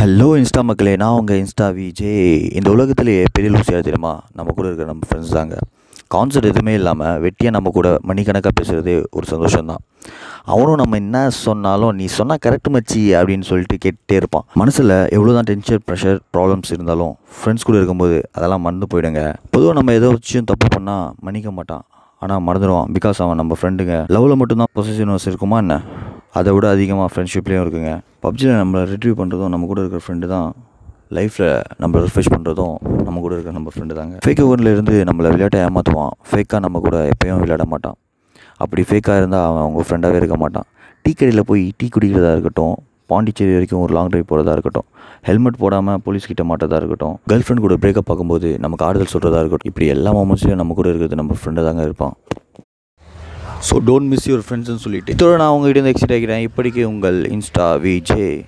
Hello 0.00 0.26
Insta 0.40 0.60
மக்களே. 0.66 0.92
நான் 1.00 1.16
உங்கள் 1.20 1.38
இன்ஸ்டா 1.40 1.66
விஜே 1.78 2.12
இந்த 2.58 2.68
உலகத்திலேயே 2.74 3.24
பெரிய 3.36 3.48
லூசியாக 3.54 3.82
தெரியுமா? 3.88 4.12
நம்ம 4.36 4.52
கூட 4.56 4.64
இருக்கிற 4.68 4.86
நம்ம 4.90 5.02
ஃப்ரெண்ட்ஸ் 5.08 5.34
தாங்க. 5.38 5.56
கான்செப்ட் 6.14 6.48
எதுவுமே 6.50 6.74
இல்லாமல் 6.78 7.18
வெட்டியாக 7.24 7.52
நம்ம 7.56 7.70
கூட 7.74 7.88
மணிக்கணக்காக 8.10 8.52
பேசுகிறதே 8.60 8.94
ஒரு 9.16 9.26
சந்தோஷம்தான். 9.32 9.82
அவனும் 10.54 10.80
நம்ம 10.82 10.96
என்ன 11.02 11.24
சொன்னாலும் 11.44 11.92
நீ 11.98 12.06
சொன்னால் 12.16 12.40
கரெக்ட் 12.46 12.70
மச்சி 12.76 13.02
அப்படின்னு 13.18 13.48
சொல்லிட்டு 13.50 13.78
கேட்டே 13.84 14.16
இருப்பான். 14.20 14.46
மனசில் 14.62 14.96
எவ்வளோ 15.16 15.34
தான் 15.38 15.48
டென்ஷன் 15.52 15.84
ப்ரெஷர் 15.88 16.18
ப்ராப்ளம்ஸ் 16.36 16.72
இருந்தாலும் 16.76 17.14
ஃப்ரெண்ட்ஸ் 17.40 17.68
கூட 17.70 17.78
இருக்கும்போது 17.80 18.18
அதெல்லாம் 18.36 18.64
மறந்து 18.66 18.88
போயிடுங்க. 18.94 19.24
பொதுவாக 19.54 19.78
நம்ம 19.80 19.98
ஏதோ 20.00 20.10
வச்சும் 20.16 20.50
தப்பு 20.52 20.68
பண்ணால் 20.76 21.06
மன்னிக்க 21.26 21.52
மாட்டான். 21.58 21.84
ஆனால் 22.18 22.44
மறந்துடுவான். 22.46 22.88
பிகாஸ் 22.98 23.20
அவன் 23.26 23.40
நம்ம 23.42 23.58
ஃப்ரெண்டுங்க 23.60 23.98
லவ்வில் 24.16 24.40
மட்டும்தான் 24.42 24.72
பொசிஷன்ஸ் 24.78 25.28
இருக்குமா 25.32 25.58
என்ன? 25.66 25.76
அதை 26.38 26.50
விட 26.56 26.66
அதிகமாக 26.74 27.08
ஃப்ரெண்ட்ஷிப்லேயும் 27.12 27.62
இருக்குங்க 27.64 27.92
பப்ஜியில் 28.24 28.58
நம்மளை 28.62 28.82
ரிட்ரீவ் 28.90 29.16
பண்ணுறதும் 29.20 29.52
நம்ம 29.54 29.66
கூட 29.70 29.78
இருக்கிற 29.82 30.00
ஃப்ரெண்டு 30.04 30.26
தான். 30.34 30.48
லைஃப்பில் 31.16 31.48
நம்மளை 31.82 32.00
ரிஃப்ரெஷ் 32.06 32.30
பண்ணுறதும் 32.34 32.74
நம்ம 33.06 33.20
கூட 33.24 33.32
இருக்கிற 33.36 33.54
நம்ம 33.56 33.70
ஃப்ரெண்டு 33.74 33.94
தாங்க. 34.00 34.16
ஃபேக் 34.24 34.42
இருந்து 34.74 34.94
நம்மளை 35.08 35.30
விளையாட்டை 35.34 35.60
ஏமாற்றுவான் 35.68 36.12
ஃபேக்காக 36.28 36.60
நம்ம 36.66 36.80
கூட 36.86 36.98
எப்பயும் 37.14 37.40
விளையாட 37.44 37.64
மாட்டான். 37.72 37.96
அப்படி 38.64 38.82
ஃபேக்காக 38.88 39.16
இருந்தால் 39.20 39.46
அவன் 39.48 39.62
அவங்க 39.64 39.84
ஃப்ரெண்டாகவே 39.88 40.20
இருக்க 40.20 40.36
மாட்டான். 40.44 40.66
டீ 41.04 41.10
கடையில் 41.12 41.48
போய் 41.50 41.62
டீ 41.80 41.86
குடிக்கிறதா 41.94 42.32
இருக்கட்டும் 42.36 42.76
பாண்டிச்சேரி 43.10 43.52
வரைக்கும் 43.56 43.82
ஒரு 43.84 43.92
லாங் 43.96 44.10
ட்ரைவ் 44.10 44.28
போகிறதா 44.30 44.52
இருக்கட்டும் 44.56 44.86
ஹெல்மெட் 45.28 45.58
போடாமல் 45.62 45.98
போலீஸ் 46.04 46.28
கிட்ட 46.30 46.42
மாட்டதாக 46.50 46.80
இருக்கட்டும் 46.82 47.14
கேர்ள் 47.30 47.44
ஃப்ரெண்ட் 47.46 47.62
கூட 47.64 47.76
பிரேக்கப் 47.84 48.08
பார்க்கும்போது 48.10 48.48
நமக்கு 48.64 48.84
ஆறுதல் 48.88 49.12
சொல்கிறதா 49.14 49.40
இருக்கட்டும் 49.42 49.70
இப்படி 49.70 49.86
எல்லா 49.94 50.12
மொமெண்ட்ஸ்லையும் 50.18 50.60
நம்ம 50.62 50.74
கூட 50.80 50.88
இருக்கிறது 50.92 51.18
நம்ம 51.20 51.36
ஃப்ரெண்டு 51.40 51.64
தாங்க 51.68 51.82
இருப்பான். 51.88 52.14
ஸோ 53.68 53.76
டோன்ட் 53.88 54.10
மிஸ் 54.12 54.26
யுவர் 54.30 54.44
ஃப்ரெண்ட்ஸ்னு 54.46 54.82
சொல்லிட்டு. 54.84 55.14
இதோட 55.14 55.34
நான் 55.42 55.54
உங்ககிட்ட 55.56 55.78
இருந்து 55.78 55.94
எக்ஸைட் 55.94 56.16
ஆகிறேன் 56.16 56.44
இப்படிக்கு 56.48 56.84
உங்கள் 56.92 57.18
இன்ஸ்டா 57.36 57.68
விஜே. 57.86 58.30